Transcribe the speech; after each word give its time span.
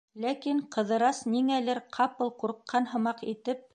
Ләкин 0.23 0.61
Ҡыҙырас, 0.75 1.19
ниңәлер, 1.33 1.81
ҡапыл 1.99 2.33
ҡурҡҡан 2.45 2.89
һымаҡ 2.95 3.23
итеп: 3.35 3.67